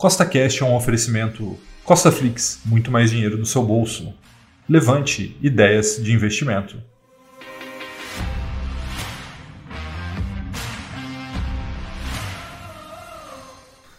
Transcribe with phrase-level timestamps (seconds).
[0.00, 4.14] Costa Cash é um oferecimento Costa Flix, muito mais dinheiro no seu bolso.
[4.66, 6.78] Levante ideias de investimento.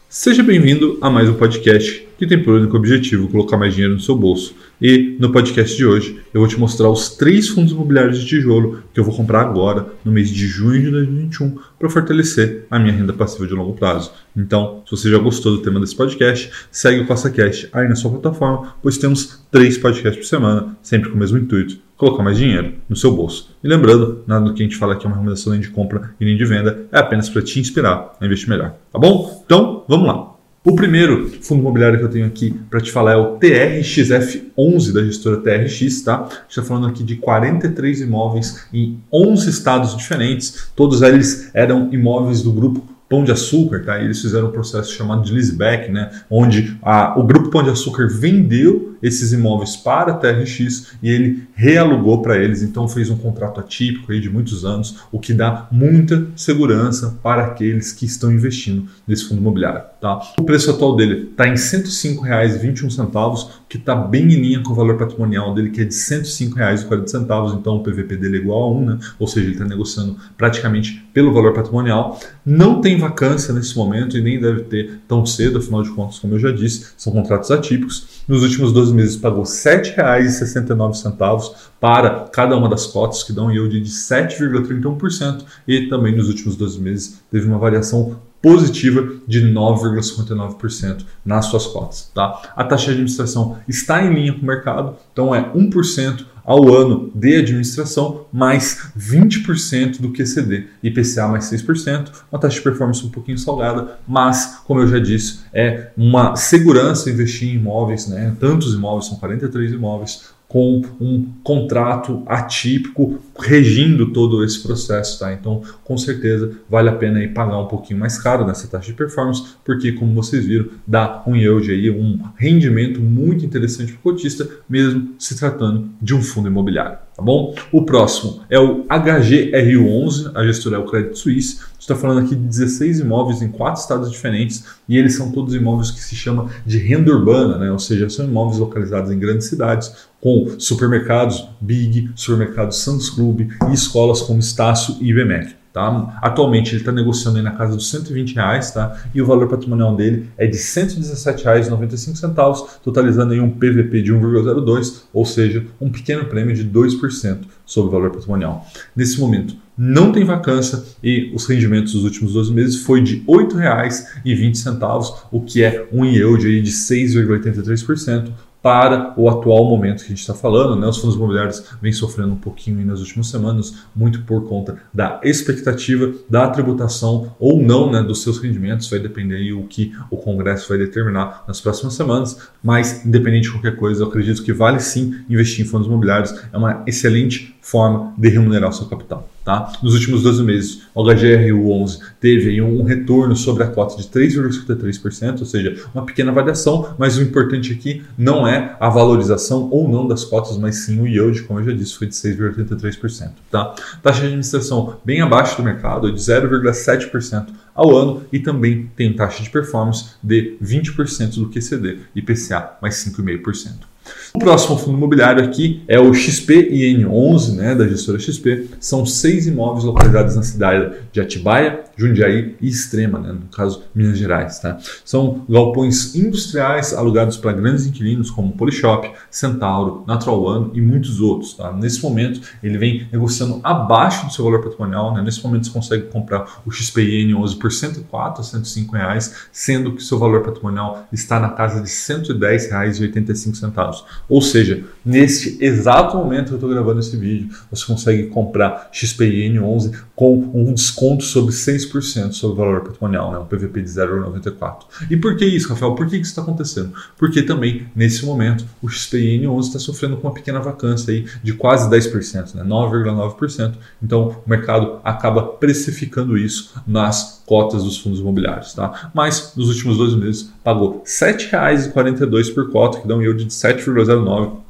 [0.10, 4.02] Seja bem-vindo a mais um podcast que tem por único objetivo colocar mais dinheiro no
[4.02, 4.56] seu bolso.
[4.82, 8.82] E no podcast de hoje eu vou te mostrar os três fundos imobiliários de tijolo
[8.92, 12.92] que eu vou comprar agora, no mês de junho de 2021, para fortalecer a minha
[12.92, 14.12] renda passiva de longo prazo.
[14.36, 18.10] Então, se você já gostou do tema desse podcast, segue o CostaCast aí na sua
[18.10, 22.74] plataforma, pois temos três podcasts por semana, sempre com o mesmo intuito, colocar mais dinheiro
[22.90, 23.56] no seu bolso.
[23.64, 26.16] E lembrando, nada do que a gente fala aqui é uma recomendação nem de compra
[26.20, 28.74] e nem de venda, é apenas para te inspirar a investir melhor.
[28.92, 29.44] Tá bom?
[29.46, 30.31] Então, vamos lá.
[30.64, 35.04] O primeiro fundo imobiliário que eu tenho aqui para te falar é o TRXF11 da
[35.04, 36.30] gestora TRX, tá?
[36.48, 40.72] Está falando aqui de 43 imóveis em 11 estados diferentes.
[40.76, 44.00] Todos eles eram imóveis do grupo Pão de Açúcar, tá?
[44.00, 46.12] eles fizeram um processo chamado de leaseback, né?
[46.30, 51.48] Onde a, o grupo Pão de Açúcar vendeu esses imóveis para a TRX e ele
[51.54, 55.68] realugou para eles, então fez um contrato atípico aí de muitos anos, o que dá
[55.72, 59.82] muita segurança para aqueles que estão investindo nesse fundo imobiliário.
[60.00, 60.20] Tá?
[60.40, 64.76] O preço atual dele está em R$ 105,21, que está bem em linha com o
[64.76, 68.72] valor patrimonial dele, que é de R$ 105,40, então o PVP dele é igual a
[68.72, 69.00] 1, né?
[69.20, 72.20] ou seja, ele está negociando praticamente pelo valor patrimonial.
[72.46, 76.34] Não tem vacância nesse momento e nem deve ter tão cedo, afinal de contas, como
[76.34, 78.24] eu já disse, são contratos atípicos.
[78.28, 83.52] Nos últimos 12 meses pagou R$ 7,69 para cada uma das cotas, que dão um
[83.52, 91.06] yield de 7,31%, e também nos últimos 12 meses teve uma variação positiva de 9,59%
[91.24, 92.12] nas suas cotas.
[92.14, 92.54] Tá?
[92.56, 97.12] A taxa de administração está em linha com o mercado, então é 1% ao ano
[97.14, 103.38] de administração mais 20% do QCD, IPCA mais 6%, uma taxa de performance um pouquinho
[103.38, 108.36] salgada, mas, como eu já disse, é uma segurança investir em imóveis, né?
[108.40, 115.32] tantos imóveis, são 43 imóveis, com um contrato atípico regindo todo esse processo, tá?
[115.32, 118.94] Então, com certeza vale a pena aí pagar um pouquinho mais caro nessa taxa de
[118.94, 124.14] performance, porque como vocês viram, dá um yield aí, um rendimento muito interessante para o
[124.14, 127.56] cotista, mesmo se tratando de um fundo imobiliário, tá bom?
[127.72, 132.44] O próximo é o HGRU11, a gestora é o Credit Suisse está falando aqui de
[132.44, 136.78] 16 imóveis em quatro estados diferentes e eles são todos imóveis que se chama de
[136.78, 137.72] renda urbana, né?
[137.72, 143.74] ou seja, são imóveis localizados em grandes cidades com supermercados Big, supermercados Santos Clube e
[143.74, 145.61] escolas como Estácio e IBMEC.
[145.74, 146.20] Tá?
[146.22, 149.02] Atualmente ele está negociando aí na casa dos 120 reais, tá?
[149.14, 155.04] E o valor patrimonial dele é de R$ 117,95, totalizando aí um PVP de 1,02,
[155.14, 158.68] ou seja, um pequeno prêmio de 2% sobre o valor patrimonial.
[158.94, 163.28] Nesse momento, não tem vacância e os rendimentos dos últimos 12 meses foi de R$
[163.28, 168.30] 8,20, o que é um yield aí de 6,83%,
[168.62, 170.80] para o atual momento que a gente está falando.
[170.80, 170.88] Né?
[170.88, 176.14] Os fundos imobiliários vêm sofrendo um pouquinho nas últimas semanas, muito por conta da expectativa
[176.30, 178.90] da tributação ou não né, dos seus rendimentos.
[178.90, 182.38] Vai depender aí o que o Congresso vai determinar nas próximas semanas.
[182.64, 186.34] Mas, independente de qualquer coisa, eu acredito que vale sim investir em fundos imobiliários.
[186.54, 189.28] É uma excelente forma de remunerar o seu capital.
[189.52, 189.74] Tá?
[189.84, 195.46] Nos últimos 12 meses, o HGRU11 teve um retorno sobre a cota de 3,53%, ou
[195.46, 200.24] seja, uma pequena variação, mas o importante aqui não é a valorização ou não das
[200.24, 203.32] cotas, mas sim o yield, como eu já disse, foi de 6,83%.
[203.52, 203.76] Tá?
[204.02, 209.44] Taxa de administração bem abaixo do mercado, de 0,7% ao ano e também tem taxa
[209.44, 213.91] de performance de 20% do QCD, IPCA mais 5,5%.
[214.34, 218.70] O próximo fundo imobiliário aqui é o XPIN11, né, da gestora XP.
[218.80, 224.18] São seis imóveis localizados na cidade de Atibaia, Jundiaí e Extrema, né, no caso Minas
[224.18, 224.60] Gerais.
[224.60, 224.78] Tá?
[225.04, 231.54] São galpões industriais alugados para grandes inquilinos como Polishop, Centauro, Natural One e muitos outros.
[231.54, 231.74] Tá?
[231.74, 235.14] Nesse momento, ele vem negociando abaixo do seu valor patrimonial.
[235.14, 235.22] Né?
[235.22, 240.18] Nesse momento, você consegue comprar o XPIN11 por 104 a 105 reais, sendo que seu
[240.18, 243.91] valor patrimonial está na casa de R$ 110,85.
[244.30, 249.94] Ou seja, neste exato momento que eu estou gravando esse vídeo, você consegue comprar XPIN11
[250.16, 253.40] com um desconto sobre 6% sobre o valor patrimonial, né?
[253.40, 254.84] um PVP de 0,94.
[255.10, 255.96] E por que isso, Rafael?
[255.96, 256.94] Por que isso está acontecendo?
[257.18, 261.90] Porque também, nesse momento, o XPIN11 está sofrendo com uma pequena vacância aí de quase
[261.90, 262.64] 10%, né?
[262.64, 263.74] 9,9%.
[264.02, 268.74] Então, o mercado acaba precificando isso nas cotas dos fundos imobiliários.
[268.74, 269.12] Tá?
[269.14, 273.52] Mas, nos últimos dois meses, pagou R$ 7,42 por cota, que dá um yield de
[273.52, 274.62] 7,09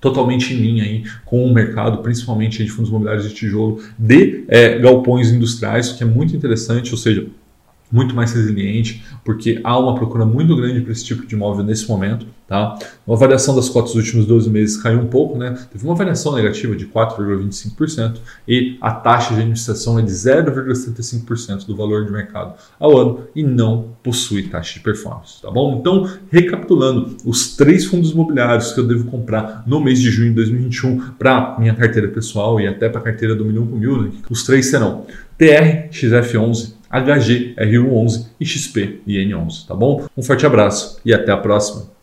[0.00, 4.78] totalmente em linha aí com o mercado, principalmente de fundos imobiliários de tijolo, de é,
[4.78, 7.26] galpões industriais, que é muito interessante, ou seja,
[7.90, 11.88] muito mais resiliente, porque há uma procura muito grande para esse tipo de imóvel nesse
[11.88, 12.26] momento.
[12.50, 12.76] Tá?
[13.08, 15.56] A variação das cotas dos últimos 12 meses caiu um pouco, né?
[15.70, 18.16] teve uma variação negativa de 4,25%
[18.48, 23.44] e a taxa de administração é de 0,75% do valor de mercado ao ano e
[23.44, 25.40] não possui taxa de performance.
[25.40, 25.78] Tá bom?
[25.78, 30.34] Então, recapitulando, os três fundos imobiliários que eu devo comprar no mês de junho de
[30.34, 34.10] 2021 para minha carteira pessoal e até para a carteira do Milhão com Mil, né?
[34.28, 35.06] os três serão
[35.38, 40.06] TR, XF11, HG, RU11 e XP e N11, tá bom?
[40.16, 41.99] Um forte abraço e até a próxima!